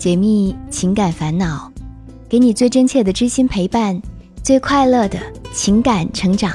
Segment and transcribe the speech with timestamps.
[0.00, 1.70] 解密情感烦恼，
[2.26, 4.00] 给你最真切的知心陪伴，
[4.42, 5.18] 最快乐的
[5.52, 6.50] 情感成长。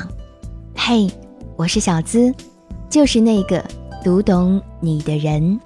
[0.75, 1.07] 嘿，
[1.55, 2.34] 我是小资，
[2.89, 3.63] 就是那个
[4.04, 5.59] 读懂你的人。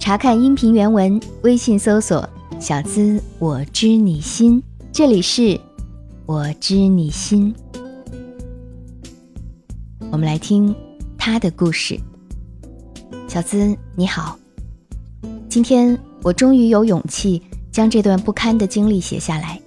[0.00, 4.60] 查看音频原文，微信搜索“小资我知你心”，
[4.90, 5.60] 这里是
[6.26, 7.54] “我知你心”。
[10.10, 10.74] 我们来听
[11.16, 11.96] 他的故事。
[13.28, 14.36] 小资你好，
[15.48, 15.96] 今天。
[16.26, 17.40] 我终于有勇气
[17.70, 19.60] 将这段不堪的经历写下来，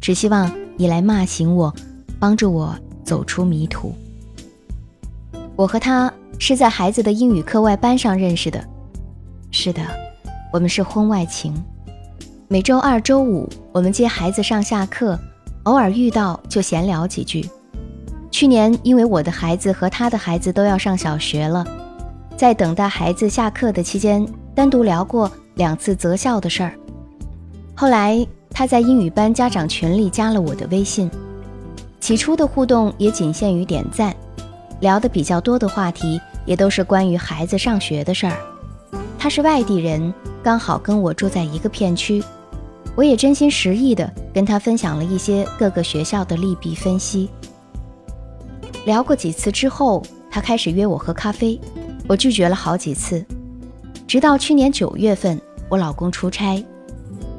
[0.00, 1.72] 只希望你来骂醒我，
[2.18, 3.94] 帮助我走出迷途。
[5.54, 8.60] 我和他是在孩子的英语课外班上认识的，
[9.52, 9.82] 是的，
[10.52, 11.54] 我们是婚外情。
[12.48, 15.16] 每周二、周五我们接孩子上下课，
[15.62, 17.48] 偶尔遇到就闲聊几句。
[18.32, 21.64] 去年因为我的孩子和他的孩子都要上小学了，
[22.36, 25.30] 在等待孩子下课的期间，单独聊过。
[25.56, 26.74] 两次择校的事儿，
[27.74, 31.10] 后来他在英语班家长群里加了我的微信，
[32.00, 34.14] 起初的互动也仅限于点赞，
[34.80, 38.36] 聊的比较多的话题也都是关于孩子上学的事儿。
[39.18, 42.22] 他是外地人，刚好跟我住在一个片区，
[42.96, 47.30] 我也真心实意的跟他分享了一些各个学校的利弊分析。
[48.84, 51.58] 聊过几次之后，他开始约我喝咖啡，
[52.06, 53.24] 我拒绝了好几次。
[54.06, 56.64] 直到去年九月份，我老公出差，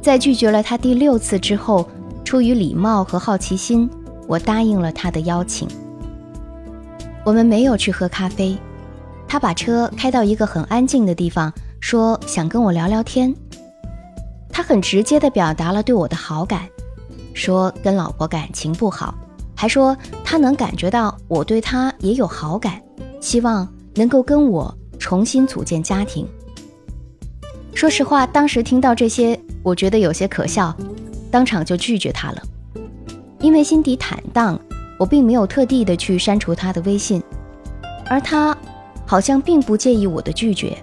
[0.01, 1.87] 在拒绝了他第六次之后，
[2.23, 3.89] 出于礼貌和好奇心，
[4.27, 5.67] 我答应了他的邀请。
[7.23, 8.57] 我们没有去喝咖啡，
[9.27, 13.33] 他把车开到一个很安静的地方，说想跟我聊聊天。
[14.49, 16.67] 他很直接地表达了对我的好感，
[17.33, 19.13] 说跟老婆感情不好，
[19.55, 22.81] 还说他能感觉到我对他也有好感，
[23.19, 26.27] 希望能够跟我重新组建家庭。
[27.75, 30.73] 说实话，当时听到这些，我觉得有些可笑，
[31.29, 32.41] 当场就拒绝他了。
[33.41, 34.57] 因为心底坦荡，
[34.97, 37.21] 我并没有特地的去删除他的微信，
[38.07, 38.57] 而他
[39.05, 40.77] 好像并不介意我的拒绝，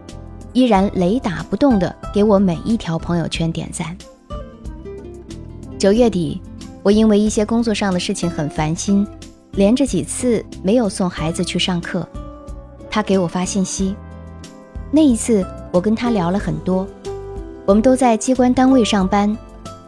[0.53, 3.97] 依然雷打不动的给我每一条朋友圈点赞。
[5.79, 6.43] 九月底，
[6.83, 9.05] 我因为一些工作上的事情很烦心，
[9.53, 12.07] 连着几次没有送孩子去上课，
[12.91, 13.97] 他给我发信息，
[14.93, 15.45] 那一次。
[15.73, 16.87] 我跟他聊了很多，
[17.65, 19.35] 我们都在机关单位上班，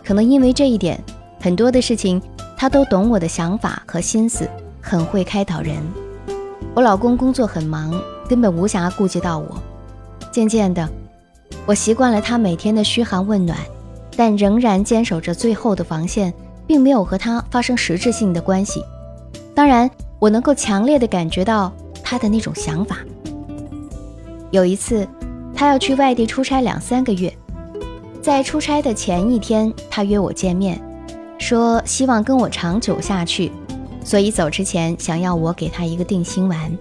[0.02, 0.98] 可能因为这一点，
[1.38, 2.18] 很多的事情
[2.56, 4.48] 他都懂我的想法和心思，
[4.80, 5.76] 很会开导人。
[6.74, 7.92] 我老公工作很忙，
[8.26, 9.62] 根本无暇顾及到我。
[10.32, 10.88] 渐渐的，
[11.66, 13.58] 我习惯了他每天的嘘寒问暖，
[14.16, 16.32] 但仍然坚守着最后的防线，
[16.66, 18.82] 并没有和他发生实质性的关系。
[19.54, 21.70] 当然，我能够强烈的感觉到
[22.02, 22.96] 他的那种想法。
[24.54, 25.06] 有一次。
[25.56, 27.32] 他要去外地出差两三个月，
[28.20, 30.80] 在出差的前一天，他约我见面，
[31.38, 33.52] 说希望跟我长久下去，
[34.04, 36.76] 所以走之前想要我给他一个定心丸。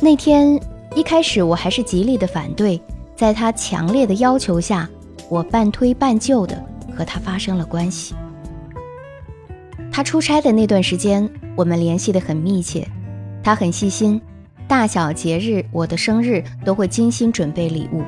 [0.00, 0.58] 那天
[0.94, 2.80] 一开始我还是极力的反对，
[3.16, 4.88] 在他强烈的要求下，
[5.28, 6.64] 我半推半就的
[6.96, 8.14] 和他发生了关系。
[9.90, 12.86] 他出差的那段时间，我们联系的很密切，
[13.42, 14.22] 他很细心。
[14.70, 18.04] 大小节日，我的生日都会精心准备礼物，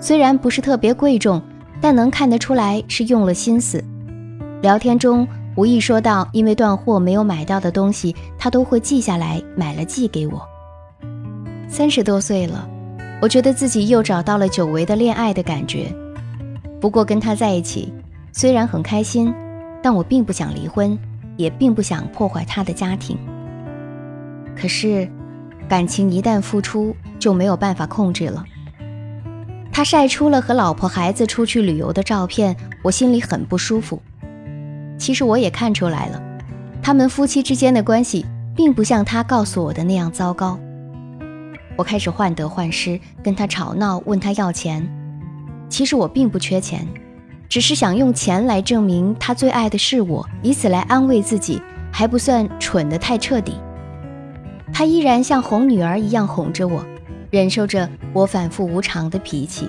[0.00, 1.40] 虽然不是特别贵重，
[1.80, 3.80] 但能看得出来是用了心思。
[4.62, 5.24] 聊天中
[5.54, 10.42] 无意说到，因为断货没有买到的东西，他都会记下来，买了寄给我。
[11.68, 12.68] 三十多岁了，
[13.22, 15.86] 我觉得自己又找到了久违的恋爱的感觉。
[16.80, 17.92] 不过跟他在一起，
[18.32, 19.32] 虽然很开心，
[19.80, 20.98] 但我并不想离婚，
[21.36, 23.16] 也并不想破坏他的家庭。
[24.60, 25.08] 可是。
[25.68, 28.44] 感情一旦付出，就没有办法控制了。
[29.72, 34.00] 他晒出了和老婆孩子出去旅游的照片，我心里很不舒服。
[34.98, 36.22] 其实我也看出来了，
[36.82, 40.58] 他们夫妻之间的关系并不像他告诉我的那样糟糕。
[41.76, 44.88] 我开始患得患失，跟他吵闹，问他要钱。
[45.68, 46.86] 其实我并不缺钱，
[47.48, 51.60] 只是想用钱来证明他最爱的是我，以此来安慰自己，
[51.92, 53.58] 还不算蠢得太彻底。
[54.72, 56.84] 他依然像哄女儿一样哄着我，
[57.30, 59.68] 忍受着我反复无常的脾气，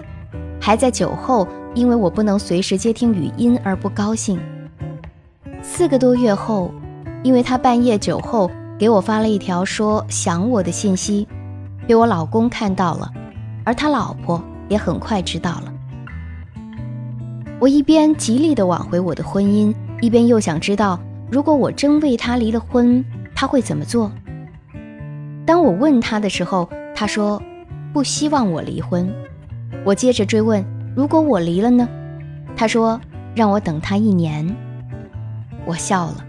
[0.59, 4.39] 还在酒后因为我不能随时接听语音而不高兴。
[5.61, 6.71] 四个多月后，
[7.23, 11.27] 因为他半夜酒后给我发了一条说想我的信息，
[11.87, 13.11] 被我老公看到了，
[13.63, 15.73] 而他老婆也很快知道了。
[17.59, 20.99] 我一边极力的挽回我的婚姻，一边又想知道，
[21.31, 23.03] 如果我真为他离了婚，
[23.35, 24.11] 他会怎么做？
[25.47, 27.41] 当我问他的时候，他说
[27.93, 29.09] 不希望我离婚。
[29.85, 30.61] 我接着追问：
[30.93, 31.87] 如果我离了呢？
[32.53, 32.99] 他说
[33.33, 34.45] 让我等他一年。
[35.65, 36.25] 我笑了，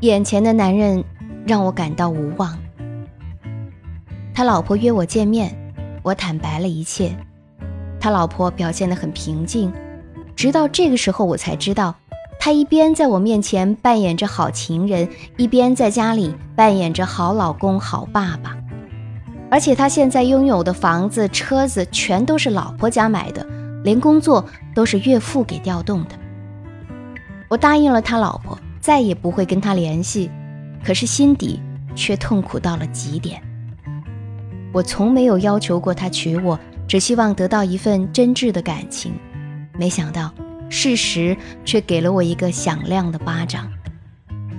[0.00, 1.04] 眼前的男人
[1.46, 2.56] 让我感到无望。
[4.32, 5.54] 他老婆约我见面，
[6.02, 7.14] 我坦白了一切。
[8.00, 9.70] 他老婆表现得很平静，
[10.34, 11.94] 直到这个时候我才知道，
[12.46, 18.56] 他一边在我面前扮演着好情人，一边在家里扮演着好老公、好爸爸。
[19.50, 23.44] 而且他现在拥有的房子、车子全都是老婆家买的，
[23.82, 24.44] 连工作
[24.76, 26.10] 都是岳父给调动的。
[27.48, 30.30] 我答应了他老婆，再也不会跟他联系，
[30.84, 31.60] 可是心底
[31.96, 33.42] 却痛苦到了极点。
[34.72, 36.56] 我从没有要求过他娶我。
[36.86, 39.12] 只希望得到一份真挚的感情，
[39.76, 40.32] 没想到
[40.68, 43.70] 事实却给了我一个响亮的巴掌。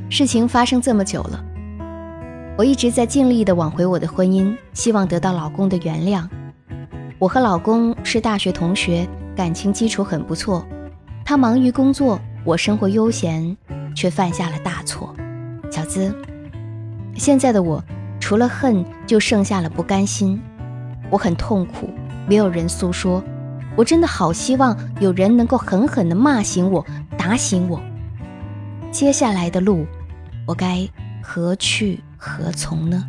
[0.10, 1.44] 事情发生这么久了，
[2.58, 6.28] 我一直在尽力的挽回我的婚姻，希望得到老公的原谅。
[7.20, 10.66] 我和老公是大学同学，感情基础很不错。
[11.26, 13.58] 他忙于工作，我生活悠闲，
[13.96, 15.14] 却犯下了大错。
[15.70, 16.16] 小资，
[17.16, 17.84] 现在的我
[18.20, 20.42] 除了恨，就剩下了不甘心。
[21.10, 21.90] 我很痛苦。
[22.30, 23.24] 没有人诉说，
[23.78, 26.84] 我真的好希望有人能够狠狠地骂醒我，
[27.16, 27.80] 打醒我。
[28.92, 29.86] 接下来的路，
[30.48, 30.90] 我该
[31.22, 33.06] 何去何从呢？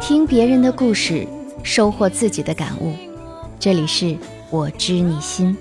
[0.00, 1.26] 听别人的故事，
[1.64, 2.92] 收获自己的感悟。
[3.58, 4.16] 这里是
[4.52, 5.56] 我知你心，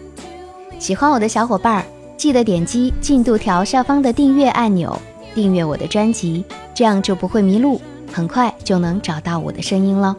[0.77, 1.85] 喜欢我的小伙伴儿，
[2.17, 4.93] 记得点击进度条下方的订阅按钮，
[5.33, 6.43] 订阅我的专辑，
[6.73, 7.79] 这样就不会迷路，
[8.11, 10.13] 很快就能找到我的声音了。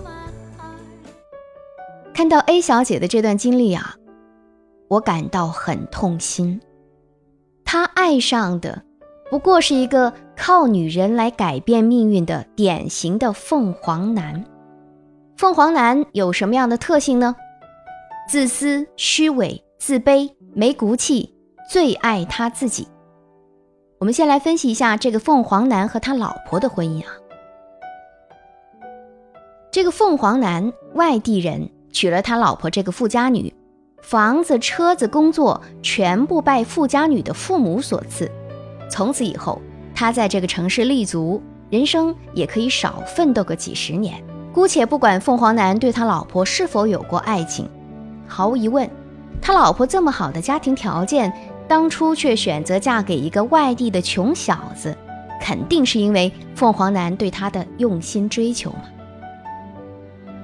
[2.14, 3.94] 看到 A 小姐的这段经历啊，
[4.88, 6.58] 我感到很痛心。
[7.66, 8.82] 她爱上的
[9.30, 14.42] 不过是一个靠女人来改变命运的典型的凤凰男。
[15.36, 17.36] 凤凰男有什么样的特性呢？
[18.28, 21.34] 自私、虚伪、自卑、没骨气，
[21.68, 22.88] 最爱他自己。
[23.98, 27.12] 我们先来分析一下这个凤凰男和他老婆的婚姻啊。
[29.70, 33.52] 这个凤凰男外地人，娶了他老婆这个富家女，
[34.02, 38.30] 房子、车子、工作全部拜富家女的父母所赐。
[38.88, 39.60] 从此以后，
[39.94, 44.22] 他在这个城市立足，人生也可以少奋斗个几十年。
[44.54, 47.68] 姑且不管凤凰男对他老婆是否有过爱情。
[48.32, 48.88] 毫无疑问，
[49.42, 51.30] 他老婆这么好的家庭条件，
[51.68, 54.96] 当初却选择嫁给一个外地的穷小子，
[55.38, 58.84] 肯定是因为凤凰男对她的用心追求嘛。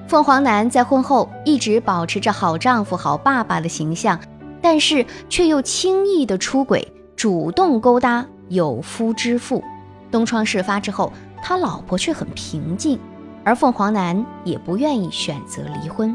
[0.07, 4.21] 凤凰男在婚后一直保持着好丈夫、好爸爸的形象，
[4.61, 6.87] 但是却又轻易的出轨，
[7.17, 9.65] 主动勾搭有夫之妇。
[10.11, 11.11] 东窗事发之后，
[11.43, 12.99] 他老婆却很平静，
[13.45, 16.15] 而凤凰男也不愿意选择离婚。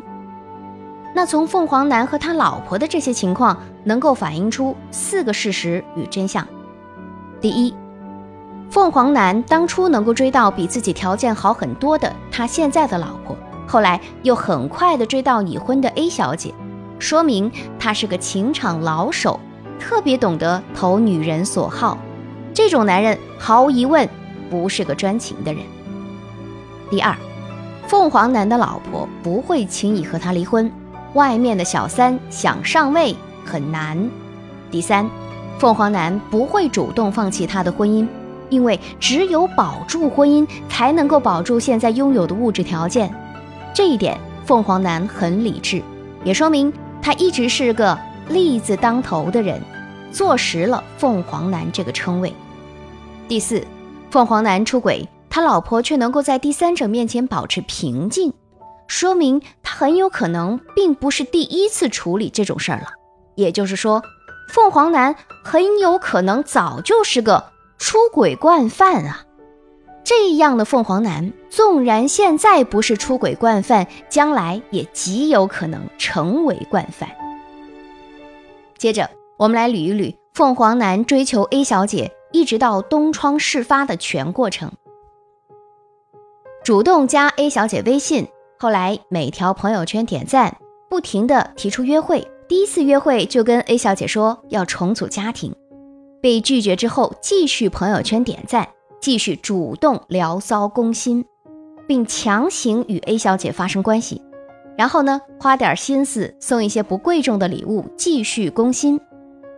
[1.15, 6.45] 那从凤凰男和他老婆的这些情况，能够反映出四个事实与真相。
[7.39, 7.73] 第一，
[8.69, 13.37] 凤凰男当初能够追到比自己条件好很多的他现在的老婆，
[13.67, 16.51] 后来又很快的追到已婚的 A 小姐，
[16.97, 19.39] 说明他是个情场老手，
[19.79, 21.97] 特别懂得投女人所好。
[22.55, 24.09] 这种男人毫无疑问
[24.49, 25.63] 不是个专情的人。
[26.89, 27.15] 第二，
[27.87, 30.71] 凤凰男的老婆不会轻易和他离婚。
[31.13, 33.15] 外面的小三想上位
[33.45, 34.09] 很难。
[34.71, 35.09] 第三，
[35.59, 38.07] 凤凰男不会主动放弃他的婚姻，
[38.49, 43.13] 因为只有保住婚姻，才能够保住现在拥有的物质条件。
[43.73, 45.81] 这一点，凤凰男很理智，
[46.23, 47.97] 也说明他一直是个
[48.29, 49.61] 利字当头的人，
[50.11, 52.33] 坐实了凤凰男这个称谓。
[53.27, 53.65] 第四，
[54.09, 58.33] 凤凰男出轨，他老婆却能够在第三者面前保持平静。
[58.93, 62.89] 说明他很有可能并不是第一次处理这种事儿了，
[63.33, 64.03] 也就是说，
[64.49, 67.43] 凤凰男很有可能早就是个
[67.79, 69.25] 出轨惯犯啊。
[70.03, 77.09] 这样的凤凰男，纵然现在不是出轨惯犯，将来也极有可能成为惯犯。
[78.77, 84.71] 接着，我们来捋一捋凤凰男追求 A 小姐，一直到东窗事发的全过程：
[86.63, 88.27] 主动加 A 小姐微信。
[88.59, 90.57] 后来每条朋友圈点赞，
[90.89, 92.27] 不停的提出约会。
[92.47, 95.55] 第一次约会就跟 A 小姐说要重组家庭，
[96.21, 98.67] 被拒绝之后，继续朋友圈点赞，
[99.01, 101.25] 继续主动聊骚攻心，
[101.87, 104.21] 并强行与 A 小姐发生关系。
[104.77, 108.99] 然后呢，花点心思送一些不贵重的礼物，继续攻心。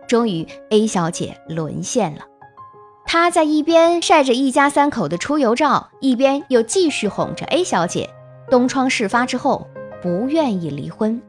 [0.06, 2.20] 终于 A 小姐沦陷了。
[3.04, 8.08] 她在一边晒着一家三口的出游照，一边又继续哄着 A 小姐。
[8.50, 9.66] 东窗事发之后，
[10.02, 11.20] 不愿意离婚。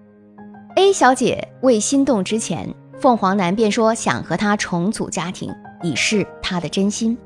[0.75, 7.17] A 小姐未心动之前，凤凰男便说想和她重组家庭，以示他的真心。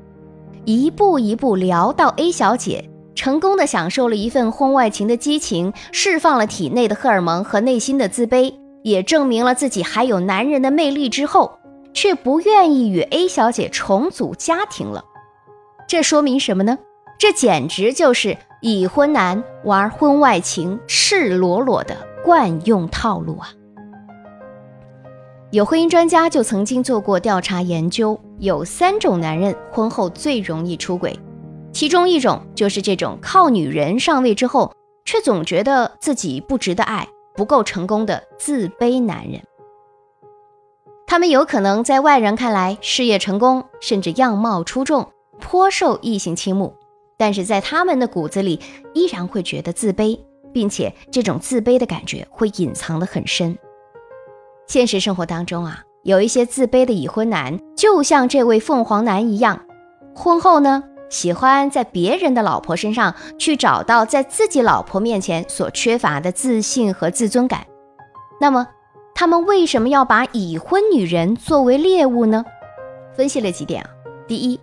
[0.64, 11.58] 一步一步聊到 A 小姐成功的享受了一份婚外情的激情，释放了体内的荷尔蒙和内心的自卑，也证明了自己还有男人的魅力之后，
[11.92, 15.04] 却不愿意与 A 小姐重组家庭了。
[15.86, 16.78] 这说明什么呢？
[17.18, 23.48] 这简直就是已婚男玩婚外情赤裸裸的惯用套路啊！
[25.50, 31.18] 有婚姻专家就曾经做过调查研究，有三种男人婚后最容易出轨，
[31.72, 34.72] 其中一种就是这种靠女人上位之后，
[35.04, 39.42] 却总觉得自己不值得爱、不够成功的自卑男人。
[41.08, 46.76] 他们有可能在外人看来事业成功，甚至样貌出众，颇受异性倾慕，
[47.22, 48.58] 但是在他们的骨子里
[48.94, 50.18] 依然会觉得自卑，
[50.52, 53.56] 并且这种自卑的感觉会隐藏得很深。
[54.66, 59.64] 现实生活当中啊，有一些自卑的已婚男，就像这位凤凰男一样，
[60.16, 67.64] 婚后呢，喜欢在别人的老婆身上去找到在自己老婆面前所缺乏的自信和自尊感。
[68.40, 68.66] 那么，
[69.14, 72.44] 他们为什么要把已婚女人作为猎物呢？
[73.14, 73.90] 分析了几点啊，
[74.26, 74.58] 第一，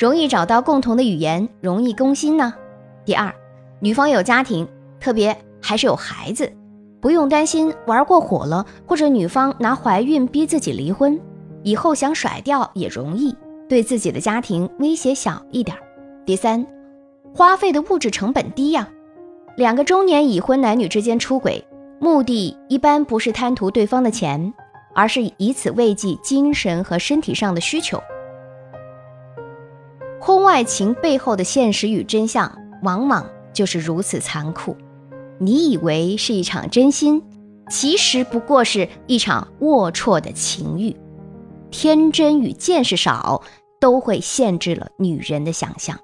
[0.00, 2.50] 容易找到共同的语言，容易攻心呢；
[3.04, 3.30] 第二，
[3.80, 4.66] 女方有家庭，
[4.98, 6.50] 特别还是有孩子。
[7.02, 11.20] 不用担心玩过火了，或者女方拿怀孕逼自己离婚，
[11.62, 13.36] 以后想甩掉也容易，
[13.68, 15.76] 对自己的家庭威胁小一点。
[16.24, 16.66] 第三，
[17.34, 18.88] 花费的物质成本低呀。
[19.58, 21.62] 两个中年已婚男女之间出轨，
[21.98, 24.50] 目的一般不是贪图对方的钱，
[24.94, 28.02] 而是以此慰藉精神和身体上的需求。
[30.20, 34.76] 婚外情背后的现实与真相，往往就是如此残酷。
[35.38, 37.22] 你以为是一场真心，
[37.70, 40.94] 其实不过是一场龌龊的情欲。
[41.70, 43.42] 天真与见识少，
[43.80, 45.98] 都会限制了女人的想象。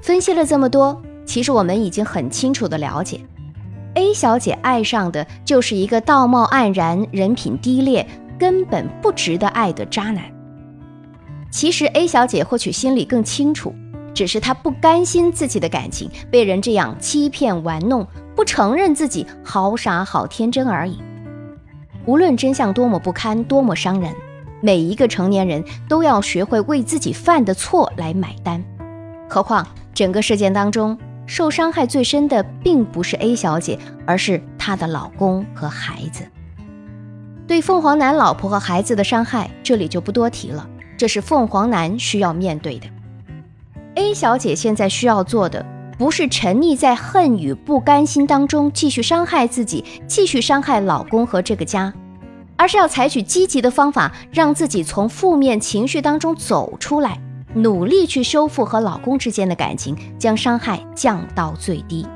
[0.00, 3.20] 分析了这么多，其实我们已经很清楚的了解
[3.94, 8.06] ，A 小姐爱上的就是一个道貌岸然、人品低劣、
[8.38, 10.22] 根本不值得爱的渣男。
[11.50, 13.74] 其实 A 小姐或许心里更清楚。
[14.12, 20.98] 只是她不甘心自己的感情被人这样欺骗玩弄，不承认自己好傻好天真而已。
[22.06, 24.12] 无论真相多么不堪，多么伤人，
[24.60, 28.62] 每一个成年人都要学会为自己犯的错来买单。
[29.28, 36.24] 何况整个事件当中，受伤害最深的并不是 A 小姐，而是她的老公和孩子。
[37.46, 40.68] 对凤凰男老婆和孩子的伤害，这里就不多提了，
[41.00, 42.86] 这是凤凰男需要面对的。
[43.94, 45.64] A 小姐现在需要做的，
[45.96, 51.90] 不是沉溺在恨与不甘心当中继续伤害自己，继续伤害老公和这个家，
[52.58, 57.18] 而是要采取积极的方法，让自己从负面情绪当中走出来，
[57.54, 62.06] 努力去修复和老公之间的感情，将伤害降到最低。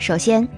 [0.00, 0.48] 首先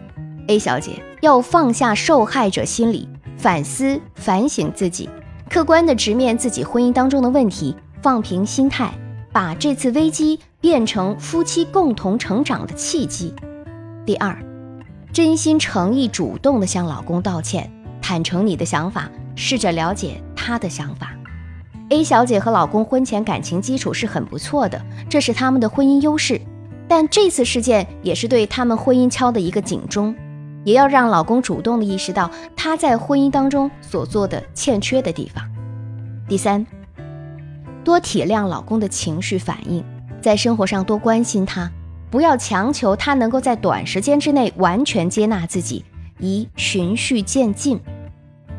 [0.49, 5.11] ，A 小姐要放下受害者心理，反思反省自己，
[5.49, 8.93] 客观的直面自己婚姻当中的问题，放平心态。
[9.33, 13.35] 把这次危机变成夫妻共同成长的契机。
[14.07, 14.35] 第二，
[15.12, 21.11] 真心诚意主动的向老公道歉，坦诚你的想法，试着了解他的想法。
[21.91, 26.41] A 小姐和老公婚前感情基础是很不错的，这是他们的婚姻优势。
[26.88, 30.17] 但这次事件也是对他们婚姻敲的一个警钟，
[30.67, 35.43] 也要让老公主动的意识到他在婚姻当中所做的欠缺的地方。
[36.29, 36.67] 第三。
[37.85, 39.85] 多体谅老公的情绪反应，
[40.21, 41.71] 在生活上多关心他，
[42.11, 45.85] 不要强求他能够在短时间之内完全接纳自己，
[46.19, 47.81] 宜循序渐进。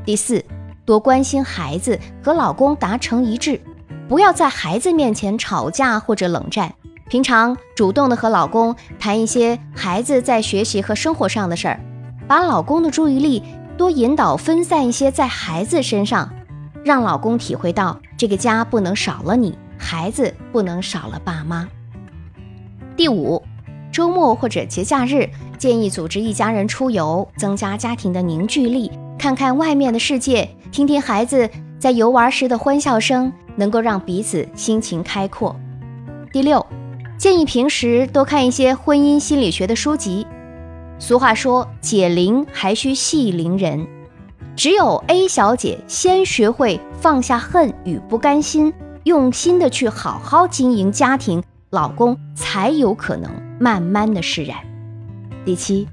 [0.06, 0.42] 第四，
[0.86, 3.60] 多关心孩子，和老公达成一致，
[4.08, 6.74] 不要在孩子面前吵架或者冷战。
[7.10, 11.78] 平常主动的和老公谈一些孩子在学习和生活上的事儿，
[12.28, 13.42] 把老公的注意力
[13.78, 16.30] 多引导分散一些在孩子身上。
[16.84, 21.68] 让老公体会到这个家不能少了你，孩子不能少了爸妈。
[22.96, 23.44] 第五，
[23.92, 35.54] 周末或者节假日，建议组织一家人出游，增加家庭的凝聚力，看看外面的世界，听听孩子在游玩时的欢笑声，能够让彼此心情开阔。
[36.32, 36.66] 第六，
[37.18, 40.26] 建议平时多看一些婚姻心理学的书籍。
[41.00, 43.88] 俗话说，解铃还需系铃人。
[44.56, 48.74] 只有 A 小姐先学会放下恨与不甘心，
[49.04, 54.58] 用心的去好好经营家庭，老公才有可能慢慢的释然。
[55.46, 55.88] 第七，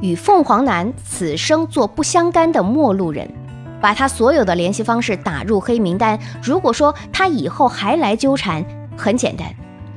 [0.00, 3.32] 与凤凰男此生做不相干的陌路人，
[3.80, 6.18] 把他所有的联系方式打入黑名单。
[6.42, 8.64] 如果说他以后还来纠缠，
[8.96, 9.48] 很简单，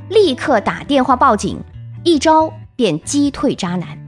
[0.10, 1.60] 立刻打电话报警，
[2.04, 3.99] 一招便击退渣男。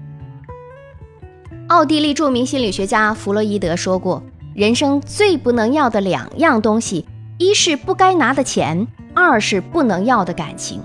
[1.72, 4.22] 奥地利著名心理学家弗洛伊德说过
[4.54, 10.82] ：“人生最不能要的两样东西，一是不该拿的钱，二是不能要的感情。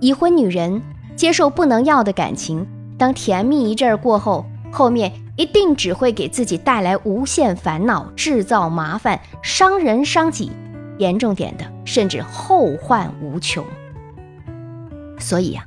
[0.00, 0.80] 已婚女人
[1.14, 10.50] 接受不能要的感情，当甜蜜一阵儿过后，后面一定只会给自己带来无限烦恼，制造麻烦，伤人伤己，
[10.96, 13.62] 严重点的甚至后患无穷。
[15.18, 15.62] 所以呀。”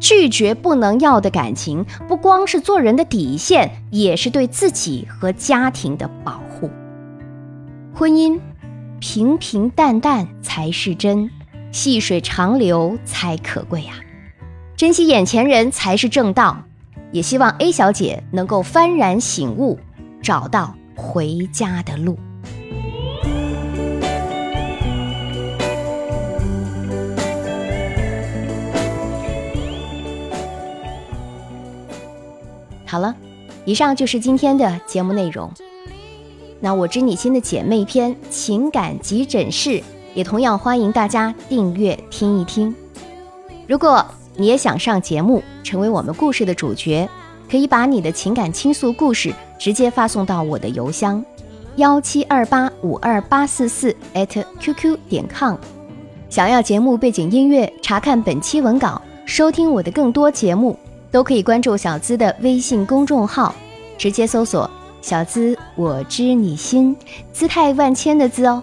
[0.00, 6.70] 拒绝不能要的感情，不光是做人的底线，也是对自己和家庭的保护。
[7.94, 8.38] 婚姻
[9.00, 11.30] 平平淡淡才是真，
[11.72, 13.94] 细水长流才可贵呀！
[14.76, 16.64] 珍惜眼前人才是正道。
[17.10, 19.78] 也希望 A 小姐能够幡然醒悟，
[20.22, 22.18] 找到回家的路。
[32.88, 33.14] 好了，
[33.66, 35.52] 以上就是今天的节目内容。
[36.58, 39.80] 那我知你心的姐妹篇情感急诊室
[40.14, 42.74] 也同样欢迎大家订阅听一听。
[43.66, 44.04] 如果
[44.34, 47.06] 你也想上节目，成为我们故事的主角，
[47.50, 51.22] 可以把你的情感倾诉故事直接发送到我的邮箱
[51.76, 53.94] 幺七二八五二八四四
[54.58, 55.56] @QQ 点 com。
[56.30, 60.76] 想要节目背景音乐，查看本期文稿，收听我的更多节目。
[61.10, 63.54] 都可以关注小资的微信公众号，
[63.96, 66.96] 直接搜索“小资我知你心”，
[67.32, 68.62] 姿态万千的“资”哦。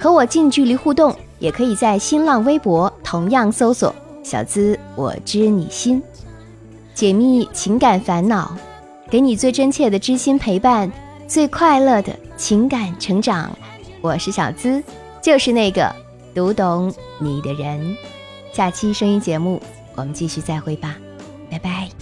[0.00, 6.02] 和我近距离互动，也可以在新浪微博同样搜索“小资我知你心”，
[6.94, 8.56] 解密情感烦恼，
[9.08, 10.90] 给你最真切的知心陪伴，
[11.28, 13.56] 最快乐的情感成长。
[14.00, 14.82] 我是小资，
[15.22, 15.94] 就是那个
[16.34, 17.96] 读懂你的人。
[18.52, 19.62] 下期声音节目，
[19.94, 20.96] 我们继续再会吧。
[21.54, 21.93] 拜拜。